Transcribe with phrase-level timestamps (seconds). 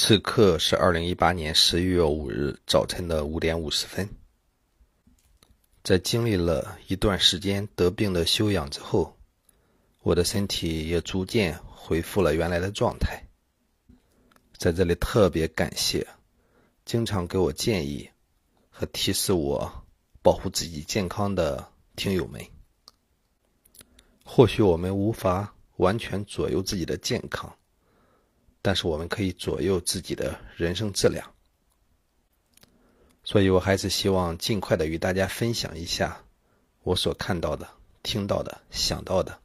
[0.00, 4.08] 此刻是二零一八年十一月五日早晨的五点五十分。
[5.82, 9.18] 在经历了一段时间得病的休养之后，
[10.02, 13.24] 我的身体也逐渐恢复了原来的状态。
[14.56, 16.06] 在这里特别感谢
[16.84, 18.08] 经常给我建议
[18.70, 19.84] 和提示我
[20.22, 22.40] 保护自己健康的听友们。
[24.24, 27.52] 或许我们无法完全左右自己的健康。
[28.60, 31.32] 但是我们可以左右自己的人生质量，
[33.22, 36.24] 所以我还是希望尽快的与大家分享一下
[36.82, 37.68] 我所看到的、
[38.02, 39.38] 听到的、想到的，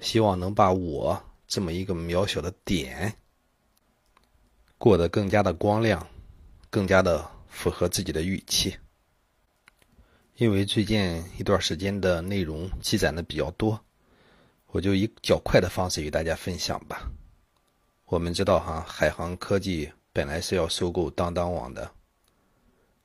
[0.00, 3.14] 希望能把我这么一个渺小的点
[4.78, 6.06] 过得更加的光亮，
[6.70, 8.76] 更加的符合自己的预期。
[10.36, 13.78] 因为最近一段时间的内容积攒的比较多，
[14.66, 17.08] 我就以较快的方式与大家分享吧。
[18.06, 21.90] 我们知道，哈，海航科技本来是要收购当当网的。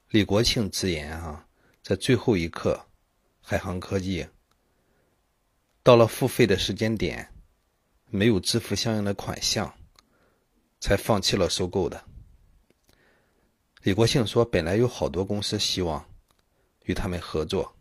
[0.09, 1.47] 李国庆直言，哈，
[1.81, 2.85] 在最后一刻，
[3.41, 4.27] 海航科技
[5.83, 7.33] 到了付费的时间点，
[8.07, 9.73] 没有支付相应的款项，
[10.81, 12.03] 才放弃了收购的。
[13.83, 16.05] 李国庆说，本来有好多公司希望
[16.83, 17.73] 与他们合作，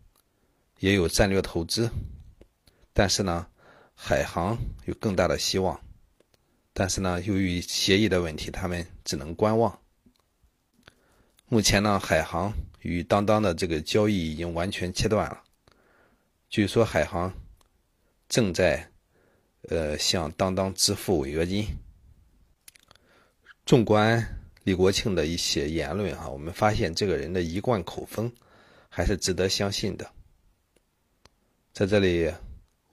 [0.79, 1.91] 也有战略投资，
[2.93, 3.45] 但是呢，
[3.93, 5.77] 海航有更大的希望。
[6.79, 9.77] 但是呢，由于协议的问题，他们只能观望。
[11.49, 15.43] 目前呢，海航与当当的这个交易已经完全切断了。
[16.49, 17.33] 据说海航
[18.29, 18.89] 正在
[19.63, 21.67] 呃向当当支付违约金。
[23.65, 24.25] 纵观
[24.63, 28.31] 李国庆的一些言论哈，我们发现这个人的一贯口风
[28.87, 30.09] 还是值得相信的。
[31.73, 32.33] 在这里，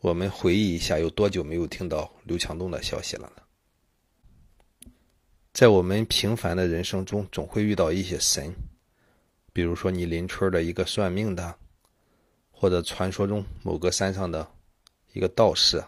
[0.01, 3.43] 我们回忆一下，有多久没有听到刘强东的消息了呢？
[5.57, 8.55] 在我们平凡的人生中，总会遇到一些神，
[9.55, 11.59] 比如说你邻村的一个算命的，
[12.51, 14.47] 或者传说中某个山上的
[15.15, 15.83] 一个道士。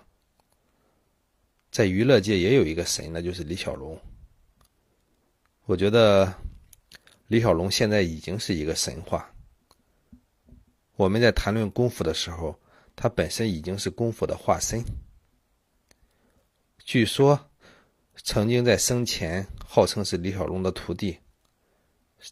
[1.70, 4.00] 在娱乐界也有一个神，那就是李小龙。
[5.66, 6.32] 我觉得
[7.26, 9.30] 李小龙现在已经是一个神话。
[10.96, 12.58] 我们在谈论功夫的时候，
[12.96, 14.82] 他本身已经是功夫的化身。
[16.78, 17.38] 据说。
[18.24, 21.16] 曾经在生前号称是李小龙的徒弟，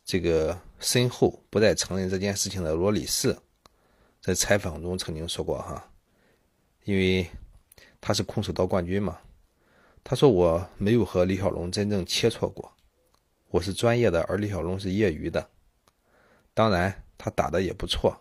[0.04, 3.36] 这个身后不再承认这件事情的罗里士，
[4.20, 5.88] 在采访中曾经说过哈，
[6.84, 7.26] 因为
[8.00, 9.18] 他是空手道冠军嘛，
[10.02, 12.70] 他说我没有和李小龙真正切磋过，
[13.48, 15.48] 我是专业的，而李小龙是业余的，
[16.52, 18.20] 当然他打的也不错，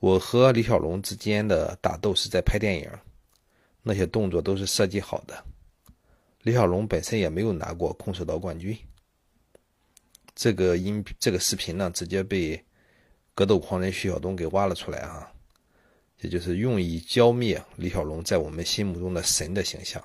[0.00, 2.90] 我和李小龙之间的打斗是在拍电影，
[3.82, 5.44] 那些动作都是设计好的。
[6.46, 8.78] 李小龙本身也没有拿过空手道冠军。
[10.32, 12.64] 这个音这个视频呢，直接被
[13.34, 15.28] 格斗狂人徐晓东给挖了出来啊，
[16.20, 20.00] 也就是用以浇灭李小龙在我们心目中的神的形象。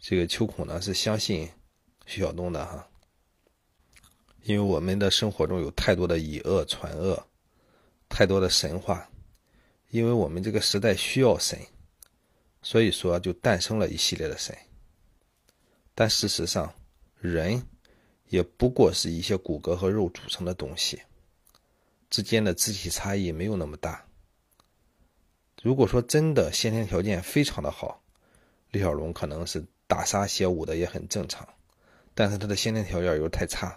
[0.00, 1.46] 这个秋孔呢是相信
[2.06, 2.88] 徐晓东的哈，
[4.44, 7.22] 因为我们的生活中有太多的以恶传恶，
[8.08, 9.06] 太多的神话，
[9.90, 11.58] 因为我们这个时代需要神，
[12.62, 14.56] 所以说就诞生了一系列的神。
[15.98, 16.72] 但事实上，
[17.18, 17.60] 人
[18.28, 21.02] 也不过是一些骨骼和肉组成的东西，
[22.08, 24.06] 之间的肢体差异没有那么大。
[25.60, 28.00] 如果说真的先天条件非常的好，
[28.70, 31.44] 李小龙可能是打杀邪武的也很正常，
[32.14, 33.76] 但是他的先天条件又太差，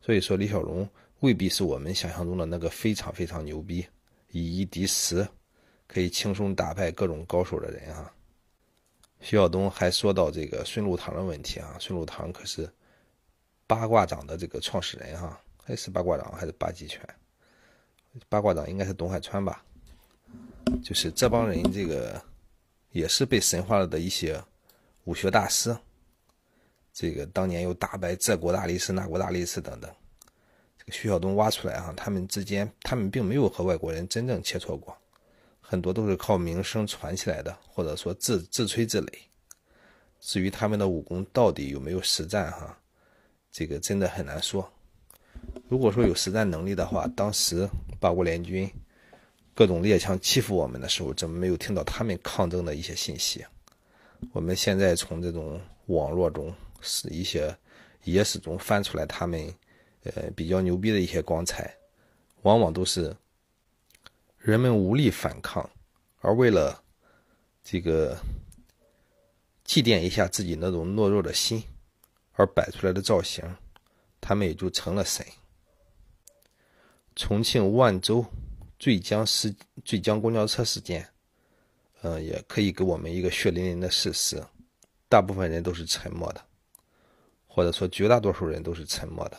[0.00, 3.84] 所以说李小龙未必是我们想象中的那个非常非常牛逼、
[4.30, 5.26] 以一敌十，
[5.88, 8.14] 可以轻松打败各种高手的人啊。
[9.20, 12.70] 徐晓东还说到这个孙禄堂的问题啊，孙禄堂可是
[13.66, 17.02] 八卦掌的这个创始人哈，还是八卦掌还是八极拳？
[18.28, 19.62] 八卦掌应该是董海川吧？
[20.82, 22.22] 就是这帮人这个
[22.92, 24.42] 也是被神化了的一些
[25.04, 25.76] 武学大师，
[26.92, 29.90] 这个当年又打败这国大力士那国大力士等等，
[30.78, 34.96] 这个徐晓东挖出来哈，他们之间他们并没有和外国人真正切磋过。
[35.70, 39.12] 很多都是靠名声传起来的，或者说自自吹自擂。
[40.18, 42.74] 至于他们的武功到底有没有实战，哈，
[43.52, 44.66] 这个真的很难说。
[45.68, 47.68] 如果说有实战能力的话，当时
[48.00, 48.66] 八国联军
[49.54, 53.44] 各种列强欺负我们的时候，怎么没有听到他们抗争的一些信息？
[54.32, 56.50] 我们现在从这种网络中
[56.80, 57.54] 是一些
[58.04, 59.54] 野史中翻出来他们
[60.04, 61.70] 呃比较牛逼的一些光彩，
[62.40, 63.14] 往往都是。
[64.38, 65.68] 人们无力反抗，
[66.20, 66.82] 而为了
[67.62, 68.18] 这个
[69.64, 71.62] 祭奠一下自己那种懦弱的心，
[72.32, 73.44] 而摆出来的造型，
[74.20, 75.26] 他们也就成了神。
[77.16, 78.24] 重庆万州
[78.78, 79.54] 坠江事
[79.84, 81.06] 坠江公交车事件，
[82.02, 84.40] 嗯，也可以给我们一个血淋淋的事实：
[85.08, 86.40] 大部分人都是沉默的，
[87.48, 89.38] 或者说绝大多数人都是沉默的。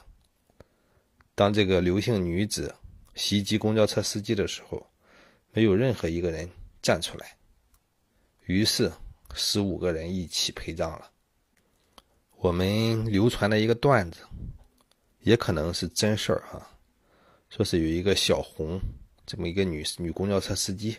[1.33, 2.75] 当这个刘姓女子
[3.15, 4.85] 袭击公交车司机的时候，
[5.51, 6.49] 没有任何一个人
[6.81, 7.35] 站出来，
[8.45, 8.91] 于是
[9.33, 11.09] 十五个人一起陪葬了。
[12.37, 14.19] 我们流传的一个段子，
[15.21, 16.69] 也可能是真事儿哈，
[17.49, 18.79] 说是有一个小红
[19.25, 20.97] 这么一个女女公交车司机，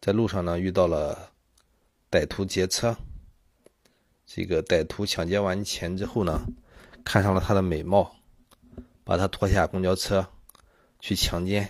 [0.00, 1.30] 在路上呢遇到了
[2.10, 2.96] 歹徒劫车，
[4.24, 6.46] 这个歹徒抢劫完钱之后呢，
[7.04, 8.16] 看上了她的美貌，
[9.04, 10.26] 把她拖下公交车
[11.00, 11.68] 去强奸。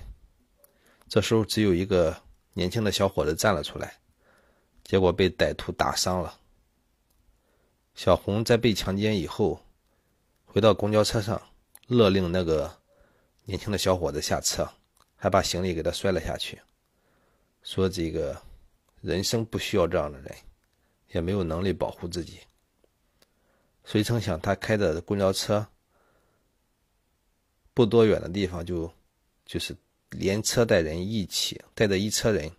[1.08, 2.16] 这时候只有一个
[2.52, 3.98] 年轻的小伙子站了出来，
[4.84, 6.38] 结果被歹徒打伤了。
[7.94, 9.60] 小红在被强奸以后，
[10.44, 11.40] 回到公交车上，
[11.86, 12.78] 勒令那个
[13.44, 14.68] 年轻的小伙子下车，
[15.16, 16.60] 还把行李给他摔了下去，
[17.62, 18.40] 说：“这个
[19.00, 20.36] 人生不需要这样的人，
[21.12, 22.40] 也没有能力保护自己。”
[23.84, 25.66] 谁成想，他开的公交车
[27.72, 28.92] 不多远的地方，就
[29.46, 29.74] 就是
[30.10, 32.50] 连车带人一起带着一车人，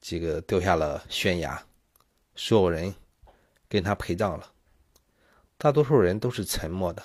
[0.00, 1.62] 这个掉下了悬崖，
[2.34, 2.94] 所有人
[3.68, 4.52] 跟他陪葬了。
[5.56, 7.02] 大多数人都是沉默的，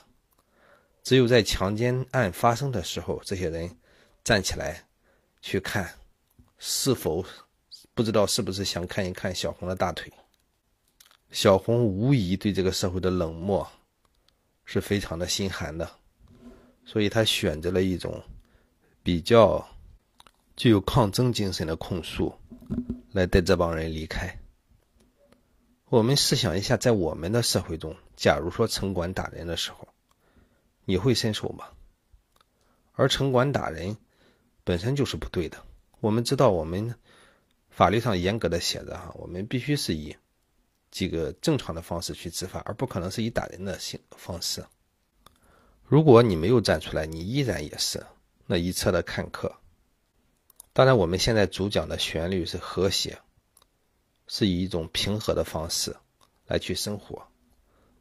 [1.04, 3.78] 只有在强奸案发生的时候，这些人
[4.24, 4.84] 站起来
[5.42, 5.94] 去看，
[6.58, 7.24] 是否
[7.94, 10.12] 不知道是不是想看一看小红的大腿。
[11.32, 13.66] 小红无疑对这个社会的冷漠
[14.66, 15.90] 是非常的心寒的，
[16.84, 18.22] 所以他选择了一种
[19.10, 19.68] 比较
[20.56, 22.36] 具有抗争精神的控诉，
[23.12, 24.40] 来带这帮人离开。
[25.86, 29.88] 我们试想一下，在我们的社会中，假如说城管打人的时候，
[30.86, 31.70] 你会伸手吗？
[32.94, 33.98] 而城管打人
[34.64, 35.58] 本身就是不对的。
[36.02, 36.94] 我们知道，我们
[37.72, 40.16] 法律上严格的写着哈，我们必须是以
[40.92, 44.64] 这个正常的方式去执法，而不可能是以打人的形方式。
[45.84, 48.06] 如果你没有站出来，你依然也是
[48.50, 49.56] 那一侧的看客。
[50.74, 53.20] 当然，我们现在主讲的旋律是和谐。
[54.32, 55.96] 是以一种平和的方式
[56.46, 57.28] 来去生活，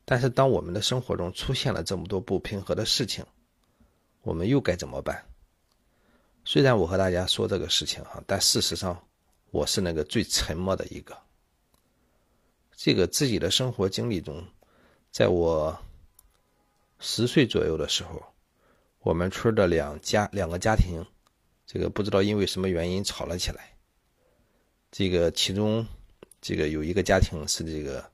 [0.05, 3.25] 但是当我们的生活中出现了这么多不平和的事情，
[4.21, 5.25] 我们又该怎么办？
[6.45, 9.03] 虽然我和大家说这个事情哈，但事实上
[9.51, 11.17] 我是那个最沉默的一个。
[12.77, 14.47] 这个自己的生活经历中，
[15.11, 15.79] 在我
[16.99, 18.23] 十岁左右的时候，
[19.01, 21.05] 我们村的两家两个家庭，
[21.67, 23.73] 这个不知道因为什么原因吵了起来，
[24.91, 25.87] 这个其中。
[26.41, 28.09] 这个有一个家庭是这个，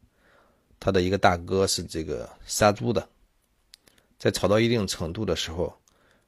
[0.81, 3.07] 他的一个大哥是这个杀猪的，
[4.19, 5.71] 在吵到一定程度的时候，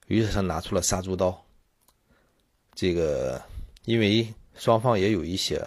[0.06, 1.42] 于是他拿出了杀猪刀。
[2.74, 3.42] 这个
[3.86, 5.66] 因为双方也有一些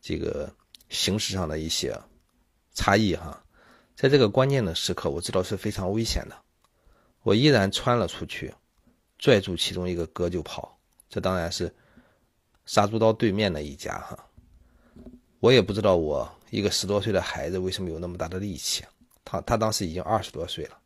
[0.00, 0.50] 这个
[0.88, 1.94] 形式上的一些
[2.72, 3.44] 差异哈，
[3.94, 6.42] 在这个关键的时刻，我知道是非常危险的，
[7.26, 8.54] 我依然穿了出去，
[9.18, 10.78] 拽住其中一个哥就跑。
[11.08, 11.74] 这当然是
[12.66, 14.16] 杀猪刀对面的一家哈。
[15.40, 18.84] 我也不知道我一个十多岁的孩子为什么有那么大的力气，
[19.24, 20.78] 他他当时已经二十多岁了，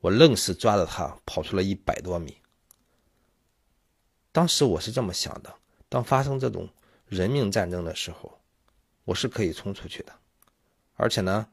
[0.00, 2.38] 我愣是抓着他跑出了一百多米。
[4.32, 5.54] 当时我是这么想的：
[5.90, 6.66] 当发生这种
[7.06, 8.40] 人命战争的时候，
[9.04, 10.12] 我是可以冲出去的，
[10.94, 11.46] 而且呢，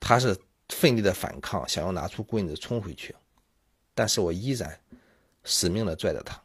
[0.00, 0.34] 他是
[0.70, 3.14] 奋力的反抗，想要拿出棍子冲回去，
[3.96, 4.78] 但是我依然
[5.42, 6.40] 死命的拽着他。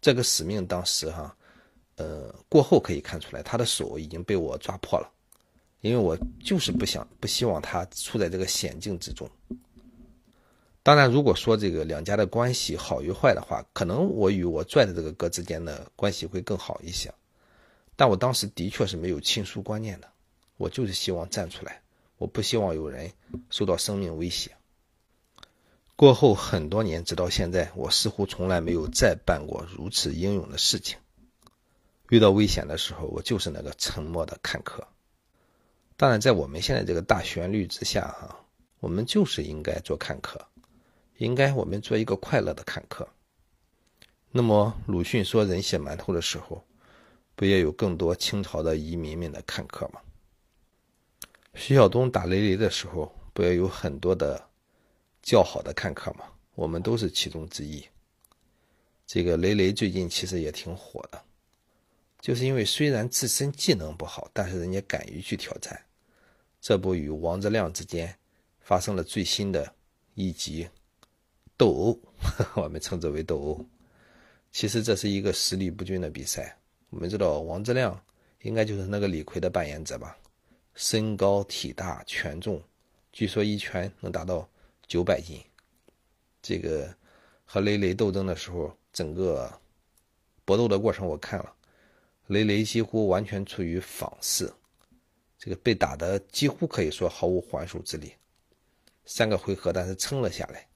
[0.00, 1.36] 这个使命当时哈。
[1.96, 5.12] 呃，过后可以看出来，他的手已经被我抓破了，
[5.82, 9.30] 因为我就是不想、不希望他处在这个险境之中。
[10.82, 17.12] 当然，如果说这个两家的关系好与坏的话，可能我与我拽的这个哥之间的关系会更好一些。
[17.94, 20.08] 但我当时的确是没有亲疏观念的，
[20.56, 21.82] 我就是希望站出来，
[22.16, 23.12] 我不希望有人
[23.50, 24.50] 受到生命威胁。
[25.96, 30.98] 过后很多年，直到现在，我似乎从来没有再办过如此英勇的事情。
[32.08, 34.86] 遇到危险的时候，我就是那个沉默的看客。
[35.96, 38.40] 当然，在我们现在这个大旋律之下，哈，
[38.80, 40.44] 我们就是应该做看客，
[41.18, 43.08] 应该我们做一个快乐的看客。
[44.30, 46.64] 那么，鲁迅说“人血馒头”的时候，
[47.36, 50.00] 不也有更多清朝的移民们的看客吗？
[51.54, 54.42] 徐晓东打雷雷的时候，不也有很多的
[55.22, 56.26] 较好的看客嘛？
[56.54, 57.82] 我们都是其中之一。
[59.06, 61.22] 这个雷雷最近其实也挺火的。
[62.20, 65.82] 就是因为虽然自身技能不好，但是人家敢于去挑战，
[66.60, 68.14] 这不与王自亮之间
[68.60, 69.74] 发生了最新的
[70.14, 70.68] 一集
[71.56, 72.00] 斗殴，
[72.62, 73.66] 我们称之为斗殴。
[74.52, 76.56] 其实这是一个实力不均的比赛。
[76.90, 78.00] 我们知道王自亮
[78.42, 80.16] 应该就是那个李逵的扮演者吧？
[80.74, 82.62] 身高体大，权重，
[83.12, 84.48] 据说一拳能达到
[84.92, 85.42] 九百斤。
[86.42, 86.94] 这个
[87.46, 89.50] 和雷雷斗争的时候，整个
[90.44, 91.54] 搏斗的过程我看了，
[92.26, 94.52] 雷雷几乎完全处于仿式，
[95.38, 98.12] 这个被打的几乎可以说毫无还手之力。
[99.06, 100.68] 三个回合，但是撑了下来。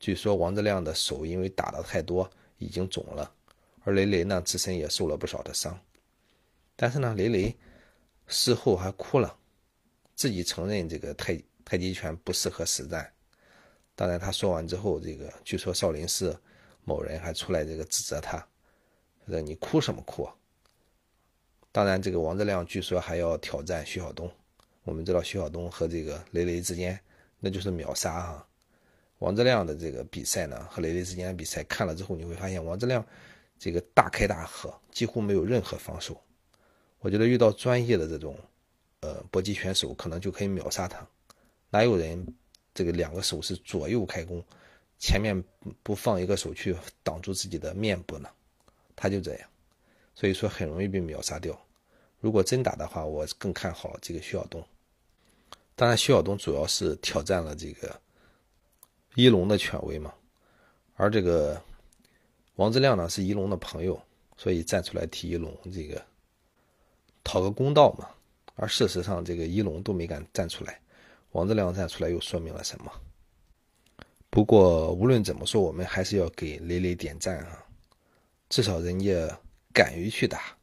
[0.00, 3.30] 据说王自亮的手因为打的太多，已经肿了。
[3.84, 5.78] 而雷雷呢，自身也受了不少的伤，
[6.74, 7.54] 但是呢，雷雷
[8.28, 9.36] 事后还哭了，
[10.14, 13.11] 自己承认这个太太极拳不适合实战。
[14.02, 16.36] 当然，他说完之后，这个据说少林寺
[16.82, 18.44] 某人还出来这个指责他，
[19.28, 20.28] 说你哭什么哭？
[21.70, 24.28] 当然，这个王志亮据说还要挑战徐晓东。
[24.82, 26.98] 我们知道徐晓东和这个雷雷之间
[27.38, 28.44] 那就是秒杀啊。
[29.20, 33.06] 王志亮的这个比赛呢，和雷雷之间的比赛看了之后，你会发现王志亮。
[33.56, 36.20] 这个大开大合，几乎没有任何防守。
[36.98, 38.36] 我觉得遇到专业的这种，
[38.98, 41.06] 呃，搏击选手，可能就可以秒杀他。
[41.70, 42.26] 哪有人
[42.74, 44.42] 这个两个手是左右开弓，
[44.98, 45.42] 前面
[45.82, 48.28] 不放一个手去挡住自己的面部呢？
[48.96, 49.48] 他就这样，
[50.14, 51.58] 所以说很容易被秒杀掉。
[52.20, 54.64] 如果真打的话，我更看好这个徐晓东。
[55.74, 58.00] 当然，徐晓东主要是挑战了这个
[59.14, 60.12] 一龙的权威嘛，
[60.94, 61.60] 而这个。
[62.56, 64.00] 王自亮呢是一龙的朋友，
[64.36, 66.00] 所以站出来替一龙这个
[67.24, 68.06] 讨个公道嘛。
[68.56, 70.78] 而事实上，这个一龙都没敢站出来，
[71.32, 72.92] 王志亮站出来又说明了什么？
[74.30, 77.66] 不过无论怎么说，我们还是要给雷雷点赞啊！
[78.48, 79.38] 至少人家
[79.74, 80.56] 敢于去打，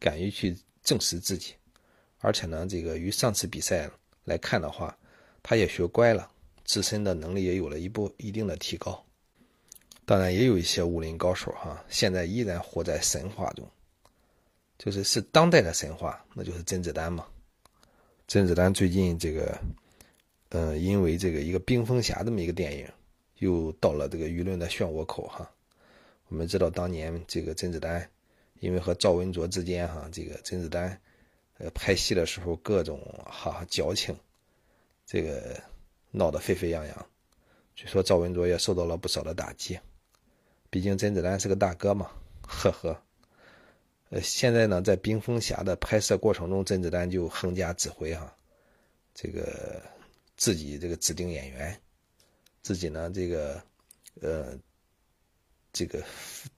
[0.00, 1.54] 敢于去证实自己，
[2.18, 3.88] 而且呢，这个与上次比赛
[4.24, 4.96] 来看的话，
[5.42, 6.30] 他也学乖了，
[6.64, 9.04] 自身的能力也有了一步一定的提高。
[10.04, 13.68] 当然也有一些武林高手哈，现在依然活在神话中，
[14.78, 17.26] 就是是当代的神话，那就是甄子丹嘛。
[18.26, 19.58] 甄子丹最近这个，
[20.56, 22.88] 嗯，因为这个一个冰封侠这么一个电影，
[23.38, 25.50] 又到了这个舆论的漩涡口哈。
[26.28, 28.08] 我们知道当年这个甄子丹，
[28.60, 31.00] 因为和赵文卓之间哈，这个甄子丹，
[31.58, 34.16] 呃，拍戏的时候各种哈矫情，
[35.04, 35.60] 这个
[36.12, 37.06] 闹得沸沸扬扬，
[37.74, 39.76] 据说赵文卓也受到了不少的打击。
[40.70, 43.02] 毕竟甄子丹是个大哥嘛，呵呵。
[44.10, 48.32] 呃，现在呢，在《冰封侠》的拍摄过程中，甄子丹就横加指挥哈，
[49.14, 49.82] 这个
[50.36, 51.80] 自己这个指定演员，
[52.62, 53.62] 自己呢这个
[54.20, 54.58] 呃
[55.72, 56.02] 这个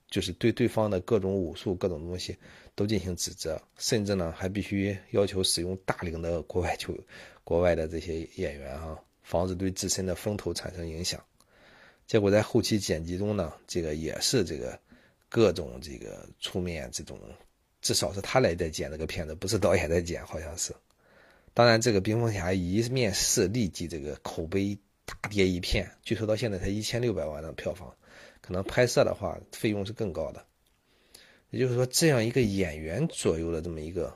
[0.08, 2.36] 就是对对方的各种武术、各种东西
[2.74, 6.96] 都进行指责，甚至呢还必须要求使用大量的国外球、
[7.44, 11.22] 国外的这些演员哈，防止对自身的风头产生影响。
[12.06, 14.78] 结果在后期剪辑中呢，这个也是这个
[15.28, 17.18] 各种这个出面这种，
[17.82, 20.72] 至少是他来在剪这个片子，不是导演在剪，好像是。
[21.56, 27.96] 当然，这个《冰封侠》一面试立即这个口碑大跌一片，据说到现在才一千六百万的票房，
[28.42, 30.44] 可能拍摄的话费用是更高的。
[31.48, 34.14] 也就是说，这样一个演员左右的这么一个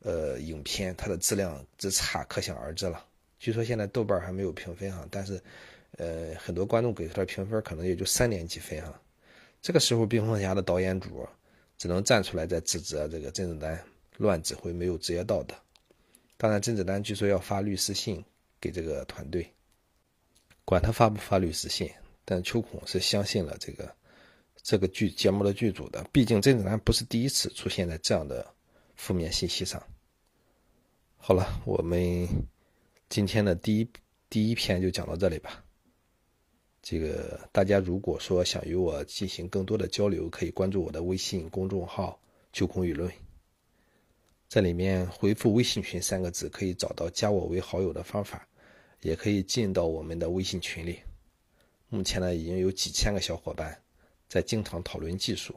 [0.00, 3.02] 呃影片，它的质量之差可想而知了。
[3.38, 5.40] 据说现在豆瓣还没有评分哈，但是。
[5.96, 9.00] 呃，很多观众给出的评分可能也就三点几分哈。
[9.62, 11.24] 这个时候，冰封侠的导演组
[11.78, 13.80] 只能站出来在指责这个甄子丹
[14.16, 15.54] 乱指挥，没有职业道德。
[16.36, 18.24] 当然，甄子丹据说要发律师信
[18.60, 19.48] 给这个团队，
[20.64, 21.90] 管他发不发律师信，
[22.24, 23.94] 但秋孔是相信了这个
[24.62, 26.04] 这个剧节目的剧组的。
[26.12, 28.46] 毕竟甄子丹不是第一次出现在这样的
[28.96, 29.82] 负面信息上。
[31.16, 32.28] 好了，我们
[33.08, 33.88] 今天的第一
[34.28, 35.64] 第一篇就讲到这里吧。
[36.82, 42.20] 这个大家如果说想与我进行更多的交流，可以关注我的微信公众号
[42.52, 43.10] “秋空舆论”，
[44.54, 48.46] 在里面回复微信群三个字可以找到加我为好友的方法
[49.00, 51.00] 也可以进到我们的微信群里。
[51.88, 53.76] 目前呢已经有几千个小伙伴
[54.28, 55.56] 在经常讨论技术。